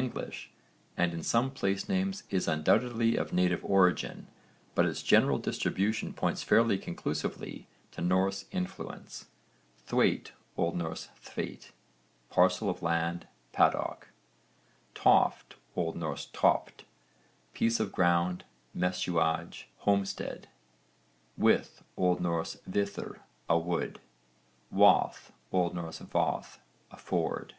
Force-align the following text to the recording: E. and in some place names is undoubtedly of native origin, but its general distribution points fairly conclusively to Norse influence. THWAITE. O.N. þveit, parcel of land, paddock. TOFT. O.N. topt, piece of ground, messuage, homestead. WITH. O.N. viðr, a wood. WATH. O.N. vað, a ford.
E. 0.00 0.10
and 0.96 1.12
in 1.12 1.24
some 1.24 1.50
place 1.50 1.88
names 1.88 2.22
is 2.30 2.46
undoubtedly 2.46 3.16
of 3.16 3.32
native 3.32 3.64
origin, 3.64 4.28
but 4.76 4.86
its 4.86 5.02
general 5.02 5.38
distribution 5.38 6.12
points 6.12 6.44
fairly 6.44 6.78
conclusively 6.78 7.66
to 7.90 8.00
Norse 8.00 8.44
influence. 8.52 9.26
THWAITE. 9.88 10.30
O.N. 10.56 10.78
þveit, 10.78 11.72
parcel 12.30 12.70
of 12.70 12.80
land, 12.80 13.26
paddock. 13.52 14.10
TOFT. 14.94 15.56
O.N. 15.76 15.98
topt, 16.32 16.84
piece 17.52 17.80
of 17.80 17.90
ground, 17.90 18.44
messuage, 18.72 19.66
homestead. 19.78 20.46
WITH. 21.36 21.82
O.N. 21.96 22.22
viðr, 22.22 23.16
a 23.48 23.58
wood. 23.58 23.98
WATH. 24.70 25.32
O.N. 25.52 25.72
vað, 25.74 26.58
a 26.92 26.96
ford. 26.96 27.54